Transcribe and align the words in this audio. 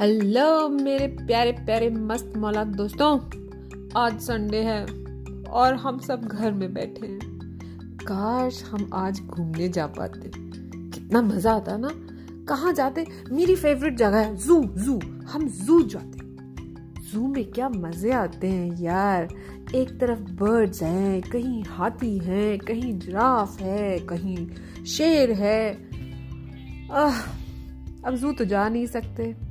Hello 0.00 0.68
मेरे 0.68 1.06
प्यारे 1.06 1.52
प्यारे 1.52 1.88
मस्त 1.90 2.32
मौला 2.36 2.64
दोस्तों 2.64 3.18
आज 3.96 4.18
संडे 4.20 4.56
है 4.56 4.82
और 5.44 5.74
हम 5.74 5.98
सब 5.98 6.24
घर 6.24 6.52
में 6.52 6.74
बैठे 6.74 7.06
हैं। 7.06 7.96
काश 8.02 8.62
हम 8.64 8.90
आज 8.94 9.20
घूमने 9.20 9.68
जा 9.68 9.86
पाते। 9.86 10.30
कितना 10.36 11.22
मज़ा 11.22 11.52
आता 11.52 11.76
ना। 11.76 11.90
कहाँ 12.48 12.72
जाते? 12.72 13.06
मेरी 13.32 13.56
फेवरेट 13.56 13.96
जगह 13.96 14.18
है 14.18 14.36
जू 14.36 14.62
जू 14.64 14.98
हम 15.28 15.48
जू 15.48 15.82
जाते। 15.82 16.18
जू 17.02 17.26
में 17.26 17.44
क्या 17.44 17.68
मज़े 17.68 18.12
आते 18.12 18.48
हैं 18.48 18.80
यार। 18.82 19.28
एक 19.74 19.98
तरफ़ 20.00 20.20
बर्ड्स 20.20 20.82
हैं 20.82 21.22
कहीं 21.22 21.64
हाथी 21.64 22.18
हैं 22.18 22.58
कहीं 22.58 22.98
जिराफ 22.98 23.60
है 23.60 23.98
कहीं 23.98 24.48
शेर 24.84 25.32
है। 25.32 25.72
आह, 26.92 27.20
अब 28.04 28.16
जू 28.16 28.32
तो 28.32 28.44
जा 28.44 28.68
नहीं 28.68 28.86
सकते। 28.86 29.45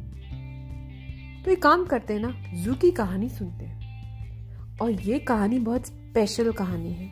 तो 1.45 1.51
एक 1.51 1.63
काम 1.63 1.85
करते 1.85 2.13
हैं 2.13 2.21
ना 2.21 2.61
जू 2.63 2.73
की 2.73 2.91
कहानी 2.91 3.29
सुनते 3.29 3.65
हैं। 3.65 3.85
और 4.77 4.91
ये 4.91 5.19
कहानी 5.19 5.59
बहुत 5.59 5.85
स्पेशल 5.85 6.51
कहानी 6.51 6.93
है। 6.93 7.11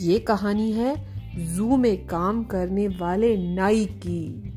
ये 0.00 0.18
कहानी 0.18 0.72
है 0.72 1.12
जू 1.56 1.76
में 1.76 2.06
काम 2.06 2.44
करने 2.44 2.88
वाले 2.88 3.54
नाई 3.54 3.86
की। 3.86 4.52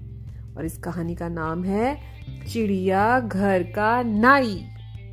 और 0.58 0.66
इस 0.66 0.78
कहानी 0.78 1.16
का 1.16 1.30
नाम 1.30 1.64
है 1.64 1.98
चिड़िया 2.48 3.20
घर 3.20 3.64
का 3.64 4.04
नाई। 4.04 4.66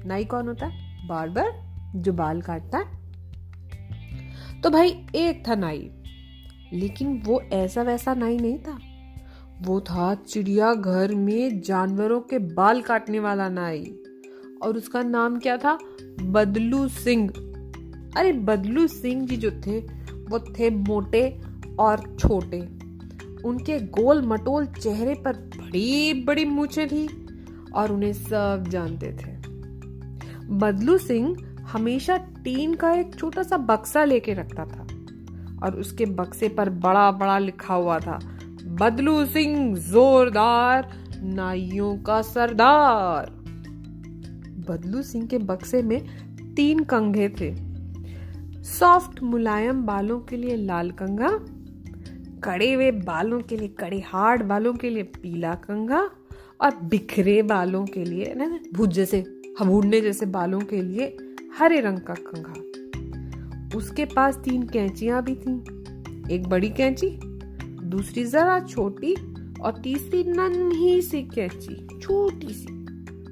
नाई 0.07 0.25
कौन 0.25 0.49
होता 0.49 0.67
है? 0.67 1.07
बार्बर 1.09 1.53
जो 1.97 2.13
बाल 2.13 2.41
काटता 2.41 2.79
है। 2.79 3.03
तो 4.61 4.71
भाई, 4.71 5.07
एक 5.15 5.49
था 5.49 5.55
नाई, 5.55 5.91
लेकिन 6.73 7.23
वो 7.25 7.41
ऐसा 7.41 7.83
वैसा 7.83 8.15
नाई 8.15 8.37
नहीं 8.37 8.59
था। 8.59 8.79
वो 9.67 9.81
था 9.81 10.15
चिड़िया 10.15 10.75
घर 10.75 11.15
में 11.15 11.61
जानवरों 11.61 12.21
के 12.21 12.39
बाल 12.39 12.83
काटने 12.83 13.21
वाला 13.21 13.49
नाई। 13.49 13.97
और 14.63 14.77
उसका 14.77 15.03
नाम 15.03 15.39
क्या 15.39 15.57
था? 15.57 15.79
बदलू 16.23 16.89
सिंह। 16.89 17.29
अरे, 18.17 18.33
बदलू 18.33 18.87
सिंह 18.87 19.27
जी 19.27 19.37
जो 19.37 19.51
थे, 19.51 19.79
वो 20.13 20.39
थे 20.39 20.71
मोटे 20.71 21.41
और 21.79 22.17
छोटे। 22.21 22.61
उनके 23.45 23.79
गोल 23.79 24.27
मटोल 24.27 24.67
चेहरे 24.67 25.15
पर 25.15 25.33
बड़ी 25.33 26.25
बड़ी 26.25 26.45
मूछें 26.45 26.89
थी 26.89 27.27
और 27.75 27.93
उन्हें 27.93 28.13
सब 28.13 28.65
जानते 28.69 29.13
थे। 29.13 29.33
बदलू 30.55 30.99
सिंह 30.99 31.57
हमेशा 31.73 32.17
टीन 32.17 32.75
का 32.75 32.93
एक 32.93 33.15
छोटा 33.15 33.43
सा 33.43 33.57
बक्सा 33.57 34.05
लेके 34.05 34.35
रखता 34.35 34.65
था 34.65 34.87
और 35.67 35.77
उसके 35.81 36.07
बक्से 36.07 36.49
पर 36.49 36.71
बड़ा 36.71 37.11
बड़ा 37.11 37.39
लिखा 37.39 37.75
हुआ 37.75 37.99
था 37.99 38.39
बदलू 38.73 39.27
सिंह 39.27 39.77
जोरदार, 39.79 40.93
नाइयों 41.23 41.99
का 41.99 42.23
सरदार। 42.23 43.31
बदलू 44.69 45.03
सिंह 45.03 45.27
के 45.27 45.39
बक्से 45.39 45.83
में 45.83 46.07
तीन 46.55 46.85
कंघे 46.85 47.29
थे। 47.29 47.55
सॉफ्ट, 48.63 49.23
मुलायम 49.23 49.83
बालों 49.83 50.21
के 50.21 50.37
लिए 50.37 50.57
लाल 50.57 50.91
कंघा, 50.91 51.31
कड़े 52.45 52.73
हुए 52.73 52.91
बालों 52.91 53.41
के 53.41 53.57
लिए, 53.57 53.69
कड़े 53.69 54.03
हार्ड 54.07 54.43
बालों 54.43 54.75
के 54.75 54.91
लिए 54.91 55.03
पीला 55.03 55.55
कंघा 55.55 56.11
और 56.61 56.77
बिखरे 56.85 57.43
बालों 57.43 57.87
के 57.87 58.05
लिए 58.05 58.35
ना 58.37 58.59
भूज 58.75 58.91
जैसे, 58.91 59.25
हबूडने 59.61 60.01
जैसे 60.01 60.27
बालों 60.27 60.61
के 60.61 60.83
लिए 60.83 61.17
हरे 61.59 61.81
रंग 61.81 61.99
का 61.99 62.15
कंघा। 62.15 63.79
उसके 63.79 64.05
पास 64.05 64.37
तीन 64.37 64.63
कैंचियाँ 64.63 65.23
भी 65.23 65.35
थीं, 65.35 65.61
एक 66.31 66.49
बड़ी 66.49 66.69
कैंची 66.69 67.32
दूसरी 67.93 68.25
जरा 68.25 68.61
छोटी 68.61 69.15
और 69.61 69.81
तीसरी 69.83 70.25
नन्ही 70.25 71.03
सी 71.03 71.23
कैची, 71.23 71.99
छोटी 72.01 72.49
सी, 72.49 72.87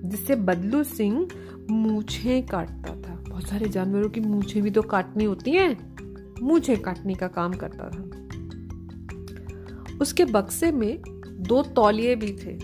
जिससे 0.08 0.36
बदलू 0.36 0.84
सिंह 0.84 1.28
मूछे 1.70 2.42
काटता 2.42 2.92
था। 2.92 3.14
बहुत 3.28 3.48
सारे 3.48 3.68
जानवरों 3.68 4.08
की 4.08 4.20
मूछे 4.20 4.60
भी 4.60 4.70
तो 4.70 4.82
काटनी 4.82 5.24
होती 5.24 5.50
हैं। 5.50 5.96
मूछे 6.42 6.76
काटने 6.76 7.14
का 7.14 7.28
काम 7.28 7.52
करता 7.52 7.88
था। 7.88 8.10
उसके 10.00 10.24
बक्से 10.24 10.72
में 10.72 11.02
दो 11.28 11.62
तौलिए 11.62 12.16
भी 12.16 12.32
थे। 12.32 12.58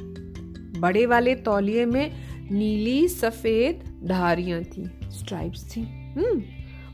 बड़े 0.81 1.07
वाले 1.07 1.35
तौलिए 1.35 1.87
में 1.87 2.13
नीली, 2.51 3.09
सफ़ेद 3.09 4.01
धारियाँ 4.05 4.63
थी 4.63 4.85
स्ट्राइप्स 5.11 5.77
थी। 5.77 5.81
हम्म 6.13 6.43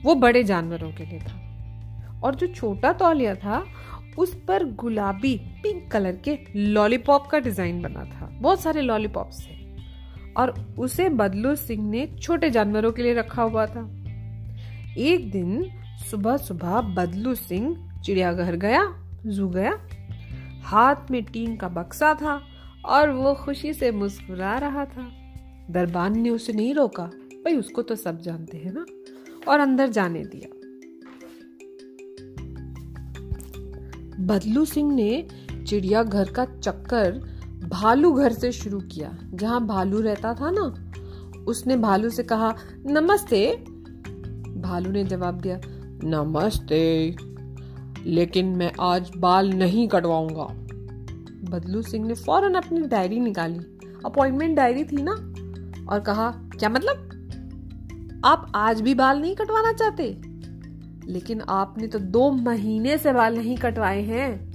वो 0.03 0.15
बड़े 0.15 0.44
जानवरों 0.44 0.93
के 0.93 1.04
लिए 1.04 1.19
था। 1.19 1.38
और 2.25 2.34
जो 2.34 2.47
छोटा 2.47 2.93
तौलिया 2.93 3.34
था 3.34 3.66
उस 4.19 4.43
पर 4.49 4.65
गुलाबी 4.65 5.37
पिंक 5.37 5.93
कलर 5.93 6.17
के 6.17 6.39
लॉलीपॉप 6.56 7.27
का 7.27 7.39
डिज़ाइन 7.39 7.83
बना 7.83 8.05
था। 8.05 8.39
बहुत 8.41 8.61
सारे 8.61 8.81
लॉलीपॉप्स 8.81 9.47
थे। 9.47 9.62
और 10.37 10.75
उसे 10.78 11.09
बदलू 11.09 11.55
सिंह 11.56 11.91
ने 11.91 12.06
छोटे 12.22 12.51
जानवरों 12.51 12.93
के 12.93 13.03
लिए 13.03 13.15
रखा 13.15 13.43
हुआ 13.43 13.67
था। 13.67 14.05
एक 14.99 15.31
दिन 15.31 15.71
सुबह 16.11 16.37
सुबह 16.37 16.81
बदलू 16.81 17.34
सिंह 17.34 17.93
चिड़ियाघर 18.05 18.56
गया, 18.56 19.11
जू 19.27 19.49
गया। 19.49 19.78
हाथ 20.62 21.11
में 21.11 21.25
टीन 21.25 21.56
का 21.56 21.69
बक्सा 21.69 22.15
था 22.15 22.43
और 22.84 23.11
वो 23.11 23.34
खुशी 23.34 23.72
से 23.72 23.91
मुस्कुरा 23.91 24.59
रहा 24.59 24.84
था। 24.84 25.12
दरबान 25.71 26.19
ने 26.19 26.31
उसे 26.31 26.53
नहीं 26.53 26.75
रोका। 26.75 27.05
भाई, 27.05 27.56
उसको 27.56 27.83
तो 27.83 27.97
सब 27.97 28.21
जानते 28.21 28.59
हैं 28.59 28.72
ना? 28.72 28.87
और 29.49 29.61
अंदर 29.61 29.89
जाने 29.89 30.25
दिया। 30.25 30.62
बदलू 34.22 34.65
सिंह 34.65 34.94
ने 34.94 35.27
चिड़ियाघर 35.66 36.31
का 36.31 36.44
चक्कर 36.44 37.12
भालू 37.69 38.12
घर 38.12 38.33
से 38.33 38.53
शुरू 38.53 38.81
किया, 38.81 39.19
जहाँ 39.34 39.66
भालू 39.66 40.00
रहता 40.00 40.34
था 40.34 40.50
ना। 40.50 40.93
उसने 41.47 41.77
भालू 41.77 42.10
से 42.10 42.22
कहा, 42.22 42.55
नमस्ते। 42.87 43.65
भालू 44.60 44.91
ने 44.91 45.05
जवाब 45.05 45.41
दिया, 45.41 45.60
नमस्ते। 46.05 47.16
लेकिन 48.06 48.47
मैं 48.47 48.72
आज 48.81 49.10
बाल 49.16 49.50
नहीं 49.50 49.88
कटवाऊँगा। 49.88 50.44
बदलू 51.50 51.83
सिंह 51.83 52.06
ने 52.06 52.15
फ़ौरन 52.15 52.54
अपनी 52.54 52.81
डायरी 52.81 53.21
निकाली। 53.21 53.60
अपॉइंटमेंट 54.06 54.56
डायरी 54.56 54.84
थी 54.84 55.03
ना, 55.03 55.12
और 55.93 56.00
कहा, 56.00 56.31
क्या 56.31 56.69
मतलब? 56.69 57.09
आप 58.25 58.53
आज 58.54 58.81
भी 58.81 58.94
बाल 58.94 59.21
नहीं 59.21 59.37
कटवाना 59.37 59.72
चाहते? 59.72 60.31
लेकिन 61.05 61.41
आपने 61.41 61.87
तो 61.87 61.99
दो 61.99 62.31
महीने 62.31 62.99
से 62.99 63.13
बाल 63.13 63.37
नहीं 63.37 63.57
कटवाए 63.57 64.03
हैं। 64.03 64.53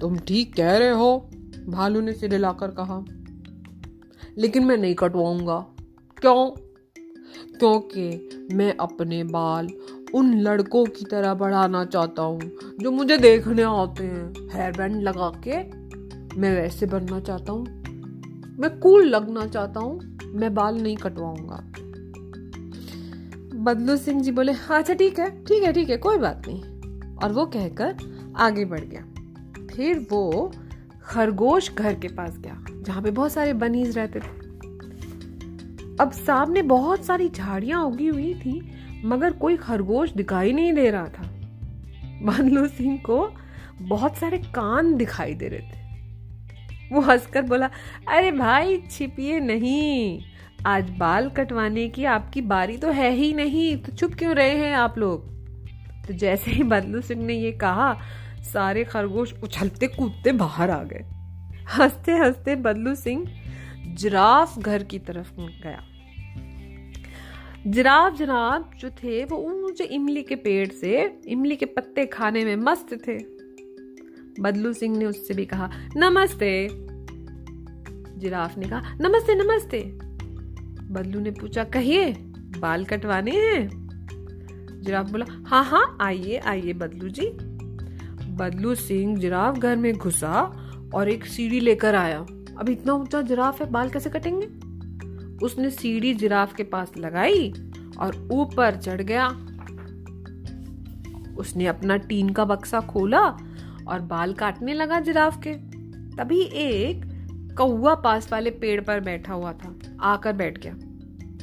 तुम 0.00 0.18
ठीक 0.18 0.54
कह 0.54 0.76
रहे 0.76 0.90
हो, 0.90 1.30
भालू 1.68 2.00
ने 2.00 2.12
सिर 2.12 2.32
हिलाकर 2.32 2.68
कहा। 2.68 3.04
लेकिन 4.38 4.64
मैं 4.64 4.76
नहीं 4.76 4.94
कटवाऊँगा। 4.94 5.66
क्यों? 6.18 6.50
क्योंकि 7.58 8.28
मैं 8.52 8.76
अपने 8.76 9.24
बाल 9.24 9.68
उन 10.14 10.40
लड़कों 10.40 10.84
की 10.84 11.04
तरह 11.04 11.34
बढ़ाना 11.34 11.84
चाहता 11.84 12.22
हूँ, 12.22 12.40
जो 12.80 12.90
मुझे 12.90 13.18
देखने 13.18 13.62
आते 13.62 14.04
हैं। 14.04 14.34
हेयर 14.52 14.72
बैंड 14.72 15.02
लगा 15.02 15.40
के 15.48 15.56
मैं 16.40 16.60
वैसे 16.60 16.86
बनना 16.86 17.20
चाहता 17.20 17.52
हूँ। 17.52 17.66
मैं 18.58 18.78
कूल 18.78 19.06
लगना 19.06 19.46
चाहता 19.46 19.80
हूँ, 19.80 20.18
मैं 20.24 20.54
बाल 20.54 20.76
नहीं 20.80 20.96
कटवाऊँगा। 20.96 21.72
बदलू 23.58 23.96
सिंह 23.96 24.20
जी 24.22 24.32
बोले 24.32 24.52
हाँ 24.52 24.78
अच्छा 24.78 24.94
ठीक 24.94 25.18
है 25.18 25.30
ठीक 25.44 25.62
है 25.62 25.72
ठीक 25.72 25.90
है, 25.90 25.96
कोई 25.96 26.18
बात 26.18 26.42
नहीं। 26.48 27.16
और 27.16 27.32
वो 27.32 27.46
कहकर 27.46 27.96
आगे 28.36 28.64
बढ़ 28.64 28.80
गया। 28.80 29.02
फिर 29.66 30.06
वो 30.12 30.52
खरगोश 31.02 31.72
घर 31.74 31.94
के 31.94 32.08
पास 32.08 32.38
गया, 32.38 32.64
जहाँ 32.82 33.02
पे 33.02 33.10
बहुत 33.10 33.32
सारे 33.32 33.52
बनीज 33.52 33.98
रहते 33.98 34.20
थे। 34.20 34.36
अब 36.00 36.10
सामने 36.12 36.62
बहुत 36.62 37.04
सारी 37.04 37.28
झाड़ियाँ 37.28 37.82
उगी 37.82 38.06
हुई 38.06 38.34
थी, 38.34 38.60
मगर 39.04 39.32
कोई 39.32 39.56
खरगोश 39.56 40.12
दिखाई 40.12 40.52
नहीं 40.52 40.72
दे 40.72 40.90
रहा 40.90 41.08
था। 41.08 41.22
बदलू 42.22 42.66
सिंह 42.68 42.98
को 42.98 43.30
बहुत 43.80 44.16
सारे 44.16 44.38
कान 44.38 44.96
दिखाई 44.96 45.34
दे 45.34 45.48
रहे 45.48 45.60
थे। 45.60 46.94
वो 46.94 47.00
हंसकर 47.00 47.42
बोला, 47.42 47.70
अरे 48.08 48.32
भाई, 48.32 48.82
छिपिए 48.90 49.40
नहीं। 49.40 50.20
आज 50.66 50.90
बाल 50.90 51.30
कटवाने 51.30 51.88
की 51.88 52.04
आपकी 52.04 52.40
बारी 52.40 52.76
तो 52.76 52.90
है 52.90 53.12
ही 53.12 53.32
नहीं 53.32 53.76
तो 53.76 53.92
चुप 53.92 54.14
क्यों 54.14 54.34
रहे 54.34 54.50
हैं 54.50 54.74
आप 54.74 54.98
लोग? 54.98 55.46
तो 56.06 56.14
जैसे 56.14 56.50
ही 56.50 56.62
बदलू 56.62 57.00
सिंह 57.00 57.24
ने 57.24 57.34
ये 57.34 57.52
कहा, 57.52 58.00
सारे 58.42 58.84
खरगोश 58.84 59.34
उछलते 59.42 59.86
कूदते 59.86 60.32
बाहर 60.32 60.70
आ 60.70 60.82
गए। 60.82 61.04
हँसते 61.74 62.12
हँसते 62.12 62.56
बदलू 62.56 62.94
सिंह 62.94 63.42
जिराफ 63.86 64.58
घर 64.58 64.82
की 64.82 64.98
तरफ़ 64.98 65.32
गया। 65.38 65.82
जिराफ 67.66 68.16
जनाब 68.16 68.70
जो 68.78 68.90
थे, 68.90 69.24
वो 69.24 69.36
ऊँचे 69.36 69.84
इमली 69.84 70.22
के 70.22 70.36
पेड़ 70.36 70.68
से, 70.68 71.20
इमली 71.26 71.56
के 71.56 71.66
पत्ते 71.66 72.06
खाने 72.06 72.44
में 72.44 72.56
मस्त 72.56 72.98
थे। 73.08 73.18
बदलू 74.42 74.72
सिंह 74.72 74.98
ने 74.98 75.04
उससे 75.04 75.34
भी 75.34 75.46
कहा, 75.46 75.70
नमस्ते। 75.96 76.68
जिराफ 78.20 78.58
ने 78.58 78.68
कहा, 78.68 78.94
नमस्ते 79.00 79.34
नमस्ते। 79.34 80.07
बदलू 80.90 81.20
ने 81.20 81.30
पूछा, 81.30 81.64
कहिए, 81.64 82.12
बाल 82.58 82.84
कटवाने 82.84 83.30
हैं? 83.30 83.88
जिराफ 84.82 85.10
बोला 85.10 85.26
हाँ 85.46 85.64
हाँ 85.64 85.96
आइए 86.00 86.36
आइए 86.36 86.72
बदलू 86.72 87.08
जी. 87.08 87.30
बदलू 88.34 88.74
सिंह 88.74 89.18
जिराफ 89.18 89.58
घर 89.58 89.76
में 89.76 89.94
घुसा 89.94 90.64
और 90.94 91.08
एक 91.08 91.26
सीढ़ी 91.26 91.60
लेकर 91.60 91.94
आया। 91.94 92.18
अब 92.58 92.68
इतना 92.68 92.92
ऊँचा 92.92 93.22
जिराफ 93.22 93.62
है, 93.62 93.70
बाल 93.70 93.90
कैसे 93.90 94.10
कटेंगे? 94.10 94.46
उसने 95.46 95.70
सीढ़ी 95.70 96.14
जिराफ 96.14 96.54
के 96.54 96.62
पास 96.62 96.92
लगाई 96.98 97.52
और 97.98 98.28
ऊपर 98.32 98.76
चढ़ 98.76 99.02
गया। 99.02 99.28
उसने 101.36 101.66
अपना 101.66 101.96
टीन 101.96 102.28
का 102.28 102.44
बक्सा 102.44 102.80
खोला 102.80 103.24
और 103.88 104.00
बाल 104.00 104.32
काटने 104.32 104.74
लगा 104.74 105.00
जिराफ 105.00 105.40
के। 105.46 105.54
तभी 106.16 106.40
एक 106.40 107.04
कौआ 107.58 107.94
पास 107.94 108.32
वाले 108.32 108.50
पेड़ 108.50 108.80
पर 108.80 109.00
बैठा 109.00 109.32
हुआ 109.32 109.52
था। 109.52 109.77
आकर 110.02 110.32
बैठ 110.32 110.58
गया। 110.58 110.74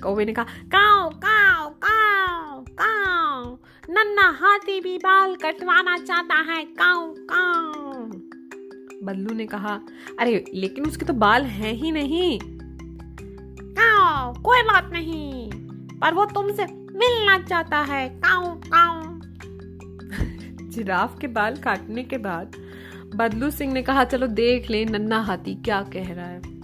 कौवे 0.04 0.26
ने 0.26 0.34
कहा, 0.34 0.44
काओ 0.44 1.10
काओ 1.10 1.70
काओ 1.70 2.62
काओ, 2.62 3.58
नन्ना 3.90 4.38
हाथी 4.42 4.82
भी 4.82 4.98
बाल 4.98 5.36
कटवाना 5.36 5.98
चाहता 5.98 6.36
है, 6.36 6.66
काओ 6.66 7.16
काओ। 7.18 7.94
बल्लू 9.04 9.34
ने 9.34 9.46
कहा, 9.46 9.80
अरे, 10.20 10.46
लेकिन 10.54 10.86
उसके 10.86 11.06
तो 11.06 11.14
बाल 11.14 11.44
हैं 11.44 11.74
ही 11.74 11.92
नहीं। 11.92 12.40
काओ, 13.62 14.34
कोई 14.34 14.62
बात 14.62 14.90
नहीं, 14.94 15.52
पर 16.00 16.14
वो 16.14 16.26
तुमसे 16.26 16.66
मिलना 16.74 17.40
चाहता 17.40 17.78
है, 17.78 18.10
काओ 18.10 18.56
काओ। 18.56 19.02
जिराफ 20.70 21.20
के 21.20 21.28
बाल 21.28 21.56
काटने 21.56 22.04
के 22.04 22.18
बाद 22.18 22.56
बदलू 23.16 23.52
सिंह 23.52 23.74
ने 23.74 23.82
कहा, 23.82 24.04
चलो 24.04 24.28
देख 24.28 24.70
ले, 24.70 24.86
नन्ना 24.86 25.20
हाथी 25.20 25.56
क्या 25.56 25.82
कह 25.82 26.14
रहा 26.14 26.26
है। 26.26 26.55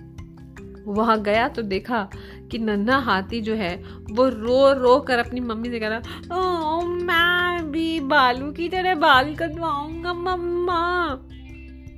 वहाँ 0.88 1.22
गया 1.22 1.48
तो 1.48 1.62
देखा 1.62 2.10
कि 2.51 2.60
नन्ना 2.60 2.98
हाथी 2.98 3.42
जो 3.42 3.56
है, 3.56 3.83
वो 4.12 4.30
रो 4.30 4.74
रो 4.74 5.00
कर 5.00 5.19
अपनी 5.19 5.39
मम्मी 5.39 5.69
से 5.69 5.80
कह 5.80 5.88
रहा 5.88 6.00
ओ 6.38 6.81
मैं 6.81 7.72
भी 7.72 8.00
बालू 8.00 8.51
की 8.51 8.69
तरह 8.69 8.95
बाल 8.95 9.36
कटवाऊँगा, 9.36 10.13
मम्मा. 10.13 11.22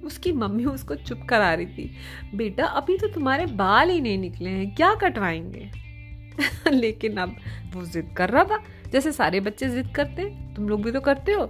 उसकी 0.06 0.32
मम्मी 0.32 0.66
उसको 0.66 0.96
चुप 0.96 1.22
करा 1.30 1.54
रही 1.54 1.66
थी। 1.66 1.92
बेटा, 2.36 2.66
अभी 2.66 2.98
तो 2.98 3.08
तुम्हारे 3.08 3.46
बाल 3.46 3.90
ही 3.90 4.02
नहीं 4.02 4.18
निकले 4.18 4.50
हैं, 4.50 4.76
क्या 4.76 4.96
कटवाएँगे? 4.96 5.72
लेकिन 6.72 7.18
अब 7.18 7.36
वो 7.74 7.86
जिद 7.86 8.14
कर 8.18 8.30
रहा 8.30 8.44
था, 8.44 8.64
जैसे 8.92 9.12
सारे 9.12 9.40
बच्चे 9.40 9.70
जिद 9.70 9.94
करते, 9.96 10.24
तुम 10.56 10.70
लोग 10.70 10.84
भी 10.84 10.92
तो 10.92 11.02
करते 11.02 11.32
हो। 11.32 11.46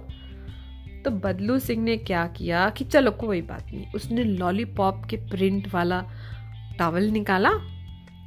तो 1.04 1.10
बदलू 1.10 1.58
सिंह 1.58 1.84
ने 1.84 1.96
क्या 1.96 2.26
किया 2.26 2.70
कि 2.70 2.84
चलो, 2.84 3.10
कोई 3.10 3.42
बात 3.42 3.66
नहीं, 3.74 3.92
उसने 3.94 4.24
लॉलीपॉप 4.24 5.04
के 5.10 5.16
प्रिंट 5.16 5.74
वाला 5.74 6.04
टॉवल 6.78 7.04
निकाला, 7.04 7.50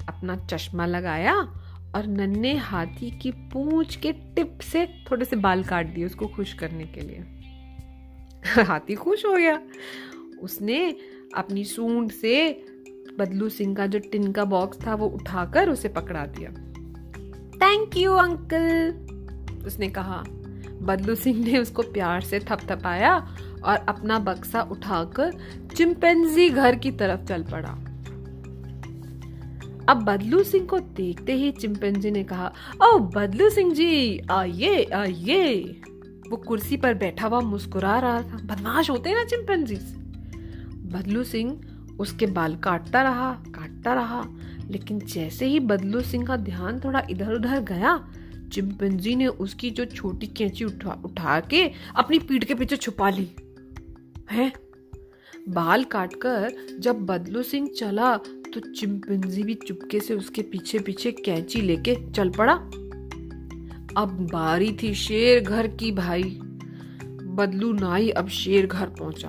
अपना 0.07 0.35
चश्मा 0.35 0.85
लगाया 0.85 1.35
और 1.95 2.05
नन्हे 2.07 2.57
हाथी 2.57 3.19
की 3.19 3.31
पूंछ 3.31 3.95
के 3.95 4.11
टिप 4.11 4.59
से 4.61 4.85
थोड़े 5.11 5.25
से 5.25 5.35
बाल 5.35 5.63
काट 5.63 5.85
दिए 5.85 6.05
उसको 6.05 6.27
खुश 6.27 6.53
करने 6.53 6.83
के 6.83 7.01
लिए। 7.01 7.25
हाथी 8.63 8.95
खुश 8.95 9.25
हो 9.25 9.33
गया। 9.33 9.61
उसने 10.41 10.95
अपनी 11.35 11.63
सूंड 11.63 12.11
से 12.11 12.65
बदलू 13.19 13.49
सिंह 13.49 13.75
का 13.75 13.87
जो 13.87 13.99
टिन 13.99 14.31
का 14.31 14.45
बॉक्स 14.45 14.87
था 14.87 14.95
वो 14.95 15.07
उठाकर 15.07 15.69
उसे 15.69 15.89
पकड़ा 15.89 16.25
दिया। 16.25 16.49
थैंक 17.57 17.97
यू 17.97 18.11
अंकल 18.11 18.93
उसने 19.65 19.89
कहा। 19.89 20.23
बदलू 20.81 21.15
सिंह 21.15 21.45
ने 21.45 21.57
उसको 21.57 21.81
प्यार 21.81 22.21
से 22.21 22.39
थपथपाया 22.39 23.37
और 23.63 23.77
अपना 23.77 24.19
बक्सा 24.19 24.61
उठाकर 24.61 25.33
चिंपैंजी 25.75 26.49
घर 26.49 26.75
की 26.75 26.91
तरफ़ 26.91 27.21
चल 27.21 27.43
पड़ा। 27.43 27.86
अब 29.89 29.97
बदलू 29.97 30.43
सिंह 30.43 30.65
को 30.65 30.79
देखते 30.79 31.33
ही 31.33 31.51
चिंपैंजी 31.51 32.11
ने 32.11 32.23
कहा, 32.23 32.53
ओ, 32.83 32.99
बदलू 32.99 33.49
सिंह 33.49 33.73
जी, 33.73 34.21
आइए 34.31 34.83
आइए। 34.83 35.81
वो 36.29 36.37
कुर्सी 36.37 36.77
पर 36.77 36.93
बैठा 36.93 37.27
हुआ 37.27 37.39
मुस्कुरा 37.39 37.99
रहा 37.99 38.21
था। 38.21 38.37
बदमाश 38.37 38.89
होते 38.89 39.09
हैं 39.09 39.15
ना 39.15 39.23
चिंपैंजी 39.23 39.75
बदलू 40.91 41.23
सिंह 41.23 41.61
उसके 41.99 42.25
बाल 42.25 42.55
काटता 42.55 43.01
रहा 43.01 43.33
काटता 43.33 43.93
रहा, 43.93 44.25
लेकिन 44.69 44.99
जैसे 44.99 45.45
ही 45.45 45.59
बदलू 45.59 46.01
सिंह 46.01 46.25
का 46.25 46.35
ध्यान 46.35 46.79
थोड़ा 46.79 47.07
इधर 47.09 47.33
उधर 47.33 47.59
गया 47.59 48.09
चिंपैंजी 48.53 49.15
ने 49.15 49.27
उसकी 49.27 49.69
जो 49.69 49.85
छोटी 49.85 50.27
कैंची 50.27 50.65
उठा 50.65 51.01
उठा 51.05 51.39
के 51.39 51.71
अपनी 51.95 52.19
पीठ 52.19 52.43
के 52.43 52.55
पीछे 52.55 52.75
छुपा 52.75 53.09
ली। 53.09 53.31
है? 54.31 54.53
बाल 55.49 55.83
काटकर 55.83 56.53
जब 56.79 56.95
बदलू 56.95 57.43
सिंह 57.43 57.69
चला 57.77 58.19
तो 58.57 58.71
चिंपैंजी 58.71 59.43
भी 59.43 59.53
चुपके 59.53 59.99
से 59.99 60.13
उसके 60.13 60.41
पीछे 60.41 60.79
पीछे 60.79 61.11
कैंची 61.11 61.61
लेके 61.61 62.11
चल 62.11 62.29
पड़ा। 62.29 62.53
अब 63.97 64.27
बारी 64.33 64.77
थी 64.83 64.93
शेर 64.93 65.43
घर 65.43 65.67
की 65.67 65.91
भाई। 65.91 66.23
बदलू 67.23 67.73
नाई 67.73 68.09
अब 68.09 68.27
शेर 68.27 68.67
घर 68.67 68.89
पहुँचा। 68.89 69.27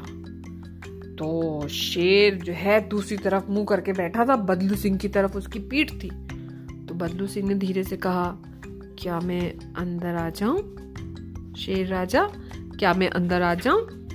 तो 1.14 1.68
शेर 1.68 2.34
जो 2.34 2.52
है 2.52 2.88
दूसरी 2.88 3.16
तरफ़ 3.16 3.50
मुँह 3.50 3.66
करके 3.68 3.92
बैठा 3.92 4.24
था, 4.24 4.36
बदलू 4.36 4.74
सिंह 4.74 4.98
की 4.98 5.08
तरफ़ 5.08 5.36
उसकी 5.36 5.58
पीठ 5.58 5.92
थी। 5.92 6.10
तो 6.86 6.94
बदलू 6.94 7.26
सिंह 7.26 7.48
ने 7.48 7.54
धीरे 7.54 7.84
से 7.84 7.96
कहा, 7.96 8.38
क्या 8.98 9.20
मैं 9.20 9.74
अंदर 9.74 10.14
आ 10.14 10.30
जाऊँ? 10.30 10.58
शेर 11.54 11.86
राजा, 11.86 12.30
क्या 12.78 12.94
मैं 12.94 13.10
अंदर 13.10 13.42
आ 13.42 13.54
जाऊँ? 13.54 14.08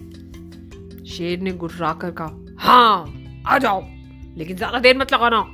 शेर 1.05 1.39
ने 1.39 1.51
गुर्रा 1.51 1.93
कर 1.93 2.11
कहा 2.11 2.45
हाँ 2.57 3.23
आ 3.47 3.57
जाओ। 3.57 3.92
लेकिन 4.37 4.57
ज़्यादा 4.57 4.79
देर 4.79 4.97
मत 4.97 5.13
लगाना। 5.13 5.45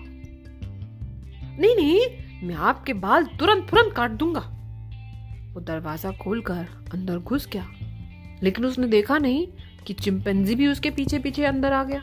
नहीं 1.59 1.75
नहीं, 1.75 1.99
मैं 2.43 2.55
आपके 2.55 2.93
बाल 2.93 3.25
तुरंत 3.39 3.69
तुरंत 3.69 3.93
काट 3.93 4.11
दूँगा। 4.11 4.39
वो 5.53 5.61
दरवाज़ा 5.61 6.11
खोलकर 6.11 6.67
अंदर 6.93 7.17
घुस 7.17 7.47
गया। 7.47 7.65
लेकिन 8.43 8.65
उसने 8.65 8.87
देखा 8.87 9.17
नहीं 9.17 9.47
कि 9.87 9.93
चिंपैंजी 9.93 10.55
भी 10.55 10.67
उसके 10.67 10.89
पीछे 10.89 11.19
पीछे 11.19 11.45
अंदर 11.45 11.73
आ 11.73 11.83
गया। 11.83 12.01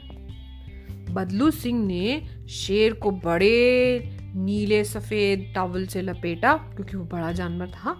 बदलू 1.10 1.50
सिंह 1.50 1.86
ने 1.86 2.22
शेर 2.50 2.92
को 2.92 3.10
बड़े 3.10 4.12
नीले 4.34 4.82
सफ़ेद 4.84 5.52
टॉवल 5.54 5.86
से 5.86 6.02
लपेटा, 6.02 6.52
क्योंकि 6.52 6.96
वो 6.96 7.04
बड़ा 7.04 7.32
जानवर 7.32 7.66
था, 7.66 7.90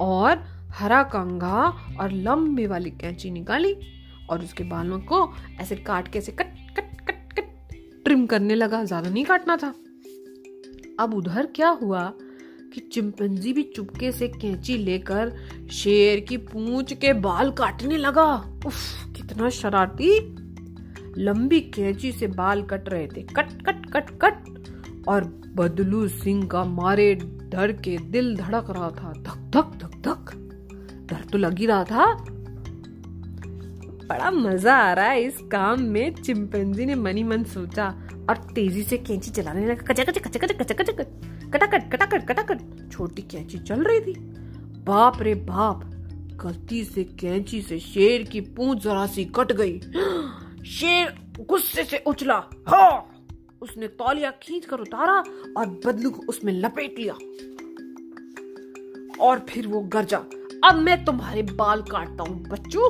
और 0.00 0.44
हरा 0.70 1.02
कंघा 1.02 1.62
और 2.00 2.12
लंबी 2.12 2.66
वाली 2.66 2.90
कैंची 2.90 3.30
निकाली, 3.30 3.74
और 4.30 4.42
उसके 4.42 4.64
बालों 4.64 5.00
को 5.00 5.32
ऐसे 5.60 5.76
काट 5.76 6.08
के 6.08 6.18
ऐसे 6.18 6.32
कट 6.32 6.51
ट्रिम 8.22 8.26
करने 8.28 8.54
लगा, 8.54 8.82
ज़्यादा 8.84 9.10
नहीं 9.10 9.24
काटना 9.24 9.56
था। 9.56 9.74
अब 11.00 11.14
उधर 11.14 11.46
क्या 11.46 11.68
हुआ 11.82 12.02
कि 12.74 12.80
चिंपैंजी 12.92 13.52
भी 13.52 13.62
चुपके 13.76 14.10
से 14.12 14.28
कैंची 14.28 14.76
लेकर 14.78 15.32
शेर 15.72 16.20
की 16.20 16.36
पूंछ 16.36 16.92
के 16.94 17.12
बाल 17.12 17.50
काटने 17.50 17.96
लगा। 17.96 18.24
उफ, 18.66 18.78
कितना 19.16 19.48
शरारती। 19.50 20.10
लंबी 21.18 21.60
कैंची 21.74 22.12
से 22.12 22.26
बाल 22.28 22.62
कट 22.62 22.88
रहे 22.88 23.06
थे। 23.06 23.22
कट 23.36 23.52
कट 23.62 23.86
कट 23.92 24.10
कट। 24.24 25.08
और 25.08 25.24
बदलू 25.56 26.06
सिंह 26.08 26.46
का 26.46 26.64
मारे 26.64 27.14
डर 27.14 27.72
के 27.84 27.96
दिल 28.10 28.36
धड़क 28.36 28.70
रहा 28.70 28.90
था। 28.90 29.12
धक 29.12 29.50
धक 29.50 29.74
धक 29.76 30.00
धक। 30.04 30.30
डर 31.10 31.24
तो 31.32 31.38
लग 31.38 31.58
ही 31.58 31.66
रहा 31.66 31.84
था। 31.84 32.14
बड़ा 34.04 34.30
मज़ा 34.30 34.76
आ 34.76 34.92
रहा 34.92 35.08
है 35.08 35.22
इस 35.22 35.38
काम 35.52 35.82
में 35.82 36.14
चिंपैंजी 36.14 36.86
ने 36.86 36.94
मनी 36.94 37.22
मन 37.22 37.44
सोचा। 37.44 37.88
और 38.30 38.36
तेज़ी 38.54 38.82
से 38.82 38.98
कैंची 38.98 39.30
चलाने 39.30 39.66
लगा। 39.66 39.82
कचा 39.82 40.04
कचा 40.04 40.20
कचा 40.20 40.46
कचा 40.46 40.74
कचा 40.74 40.74
कचा 40.74 41.02
कटाकट 41.50 41.90
कटाकट 41.92 42.26
कटाकट। 42.26 42.60
छोटी 42.92 43.22
कैंची 43.22 43.58
चल 43.58 43.82
रही 43.82 44.00
थी। 44.00 44.12
बाप 44.84 45.22
रे 45.22 45.34
बाप 45.34 45.84
गलती 46.44 46.84
से 46.84 47.04
कैंची 47.04 47.62
से 47.62 47.78
शेर 47.78 48.22
की 48.22 48.40
पूंछ 48.40 48.78
जरा 48.78 49.06
सी 49.06 49.24
कट 49.24 49.52
गई। 49.52 49.80
शेर 50.66 51.14
गुस्से 51.40 51.84
से 51.84 52.02
उछला। 52.06 52.42
हाँ। 52.68 53.08
उसने 53.62 53.88
तौलिया 53.88 54.30
खींच 54.42 54.64
कर 54.64 54.80
उतारा 54.80 55.18
और 55.56 55.80
बदलू 55.86 56.10
को 56.10 56.22
उसमें 56.28 56.52
लपेट 56.52 56.98
लिया। 56.98 57.14
और 59.20 59.46
फिर 59.48 59.66
वो 59.66 59.80
गरजा। 59.80 60.18
अब 60.64 60.74
मैं 60.74 61.04
तुम्हारे 61.04 61.42
बाल 61.42 61.82
काटता 61.82 62.22
हूँ 62.22 62.42
बच्चों। 62.42 62.88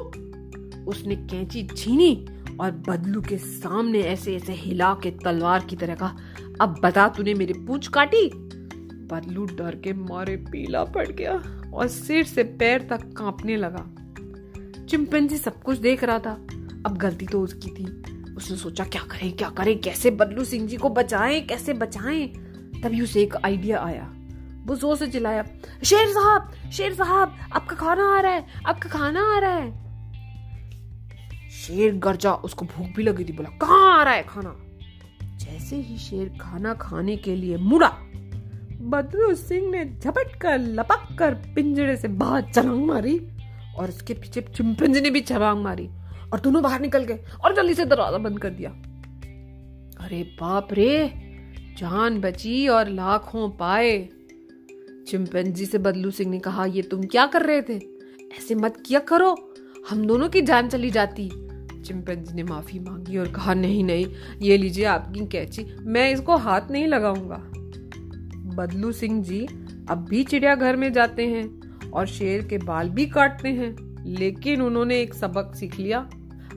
उसने 0.84 1.16
कैंची 1.16 1.66
छीनी 1.66 2.14
और 2.62 2.70
बदलू 2.70 3.20
के 3.20 3.38
सामने 3.38 4.00
ऐसे 4.00 4.36
ऐसे 4.36 4.52
हिला 4.52 4.94
के 4.94 5.10
तलवार 5.10 5.64
की 5.64 5.76
तरह 5.76 5.94
कहा, 5.94 6.16
अब 6.60 6.80
बता 6.82 7.08
तूने 7.08 7.34
मेरी 7.34 7.52
पूछ 7.52 7.88
काटी? 7.88 8.30
बदलू 9.12 9.46
डर 9.46 9.76
के 9.76 9.92
मारे 9.92 10.36
पीला 10.36 10.84
पड़ 10.84 11.08
गया 11.08 11.42
और 11.74 11.88
सिर 11.88 12.24
से 12.24 12.44
पैर 12.44 12.82
तक 12.82 13.12
कांपने 13.18 13.56
लगा। 13.56 13.84
चिंपैंजी 14.84 15.38
सब 15.38 15.62
कुछ 15.62 15.78
देख 15.78 16.04
रहा 16.04 16.18
था। 16.18 16.32
अब 16.86 16.96
गलती 16.96 17.26
तो 17.26 17.40
उसकी 17.40 17.70
थी। 17.70 17.84
उसने 18.34 18.56
सोचा, 18.56 18.84
क्या 18.84 19.02
करें 19.02 19.32
क्या 19.32 19.48
करें? 19.48 19.80
कैसे 19.80 20.10
बदलू 20.10 20.44
सिंह 20.44 20.68
जी 20.68 20.76
को 20.76 20.88
बचाएँ? 20.88 21.40
कैसे 21.40 21.72
बचाएँ? 21.72 22.26
तभी 22.84 23.00
उसे 23.00 23.22
एक 23.22 23.36
आइडिया 23.36 23.80
आया। 23.80 24.12
वो 24.66 24.76
ज़ोर 24.76 24.96
से 24.96 25.06
चिल्लाया, 25.06 25.42
शेर 25.84 26.08
साहब 26.08 26.70
शेर 26.72 26.94
साहब, 26.94 27.36
आपका 27.52 27.76
खाना 27.76 28.18
आ 28.18 28.20
रहा 28.20 28.32
है, 28.32 28.46
आपका 28.66 28.88
खाना 28.88 29.36
आ 29.36 29.38
रहा 29.38 29.50
है। 29.50 29.81
शेर 31.52 31.94
गरजा, 31.94 32.32
उसको 32.32 32.64
भूख 32.64 32.86
भी 32.96 33.02
लगी 33.02 33.24
थी, 33.24 33.32
बोला, 33.32 33.48
कहाँ 33.48 34.00
आ 34.00 34.02
रहा 34.02 34.14
है 34.14 34.22
खाना? 34.22 34.56
जैसे 35.36 35.76
ही 35.76 35.98
शेर 35.98 36.38
खाना 36.40 36.74
खाने 36.74 37.16
के 37.16 37.36
लिए 37.36 37.56
मुड़ा, 37.56 37.88
बदलू 38.80 39.34
सिंह 39.34 39.70
ने 39.70 39.84
झपट 39.84 40.36
कर, 40.36 40.58
लपक 40.58 41.16
कर 41.18 41.34
पिंजरे 41.34 41.96
से 41.96 42.08
बाहर 42.08 42.52
छलांग 42.54 42.86
मारी 42.86 43.18
और 43.76 43.88
उसके 43.88 44.14
पीछे 44.14 44.40
चिंपैंजी 44.40 45.00
ने 45.00 45.10
भी 45.10 45.20
छलांग 45.20 45.62
मारी 45.62 45.88
और 46.32 46.40
दोनों 46.40 46.62
बाहर 46.62 46.80
निकल 46.80 47.04
गए 47.04 47.24
और 47.44 47.54
जल्दी 47.54 47.74
से 47.74 47.84
दरवाज़ा 47.84 48.18
बंद 48.18 48.38
कर 48.38 48.50
दिया। 48.50 48.70
अरे 50.04 50.22
बाप 50.22 50.68
रे, 50.72 51.12
जान 51.78 52.20
बची 52.20 52.68
और 52.68 52.88
लाखों 52.88 53.50
पाए। 53.50 54.08
चिंपैंजी 55.08 55.66
से 55.66 55.78
बदलू 55.78 56.10
सिंह 56.10 56.30
ने 56.30 56.38
कहा, 56.38 56.66
ये 56.66 56.82
तुम 56.82 57.04
क्या 57.04 57.26
कर 57.26 57.42
रहे 57.42 57.62
थे? 57.62 57.76
ऐसे 58.38 58.54
मत 58.54 58.82
किया 58.86 59.00
करो। 59.00 59.51
हम 59.90 60.06
दोनों 60.06 60.28
की 60.28 60.40
जान 60.42 60.68
चली 60.68 60.90
जाती। 60.90 61.28
चिंपैंजी 61.84 62.34
ने 62.34 62.42
माफ़ी 62.42 62.78
मांगी 62.78 63.16
और 63.18 63.28
कहा, 63.28 63.54
नहीं 63.54 63.82
नहीं, 63.84 64.06
ये 64.42 64.56
लीजिए 64.56 64.84
आपकी 64.84 65.26
कैची, 65.26 65.64
मैं 65.82 66.10
इसको 66.12 66.36
हाथ 66.36 66.70
नहीं 66.70 66.86
लगाऊँगा। 66.86 67.36
बदलू 68.56 68.92
सिंह 68.92 69.22
जी 69.22 69.40
अब 69.90 70.06
भी 70.10 70.22
चिड़ियाघर 70.24 70.76
में 70.76 70.92
जाते 70.92 71.26
हैं 71.26 71.90
और 71.90 72.06
शेर 72.06 72.46
के 72.46 72.58
बाल 72.58 72.88
भी 72.88 73.06
काटते 73.06 73.48
हैं, 73.48 73.74
लेकिन 74.06 74.62
उन्होंने 74.62 75.00
एक 75.00 75.14
सबक 75.14 75.54
सीख 75.54 75.78
लिया। 75.78 75.98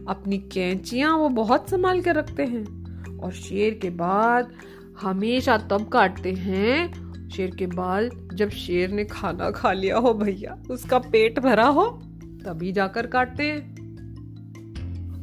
अपनी 0.08 0.38
कैंचियाँ 0.54 1.18
वो 1.18 1.30
बहुत 1.30 1.70
संभाल 1.70 2.02
के 2.02 2.12
रखते 2.12 2.44
हैं 2.44 3.18
और 3.18 3.32
शेर 3.34 3.80
के 3.82 3.90
बाद 3.90 4.54
हमेशा 5.02 5.58
तब 5.58 5.90
काटते 5.90 6.34
हैं, 6.34 7.30
शेर 7.30 7.56
के 7.56 7.68
बाल 7.68 8.10
जब 8.34 8.50
शेर 8.50 8.92
ने 8.92 9.06
खाना 9.06 9.52
खा 9.52 9.72
लिया 9.72 9.98
हो 9.98 10.14
भैया, 10.14 10.58
उसका 10.70 11.00
पेट 11.00 11.40
भरा 11.40 11.68
हो। 11.68 12.05
तभी 12.46 12.72
जाकर 12.72 13.08
काटते 13.08 13.44
हैं। 13.44 13.86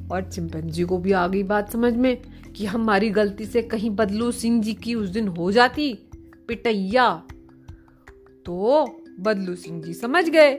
और 0.09 0.23
चिंपैंजी 0.23 0.85
को 0.85 0.99
भी 0.99 1.13
आ 1.13 1.27
गई 1.27 1.43
बात 1.43 1.73
समझ 1.73 1.95
में 1.95 2.23
कि 2.57 2.67
हमारी 2.67 3.11
गलती 3.11 3.45
से 3.45 3.63
कहीं 3.63 3.91
बदलू 3.91 4.33
सिंह 4.33 4.63
जी 4.63 4.75
की 4.75 4.95
उस 4.95 5.09
दिन 5.09 5.29
हो 5.29 5.53
जाती, 5.53 5.99
पिटैया। 6.49 7.23
तो 8.47 8.87
बदलू 9.21 9.55
सिंह 9.55 9.83
जी 9.83 9.95
समझ 9.95 10.29
गए 10.29 10.59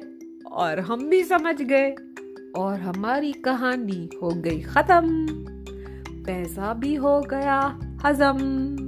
और 0.52 0.80
हम 0.80 1.10
भी 1.10 1.24
समझ 1.24 1.62
गए 1.62 1.96
और 2.56 2.80
हमारी 2.80 3.32
कहानी 3.32 4.10
हो 4.24 4.30
गई 4.30 4.62
खत्म। 4.62 5.28
पैसा 6.24 6.74
भी 6.74 6.96
हो 6.96 7.22
गया 7.22 7.80
हजम। 8.06 8.83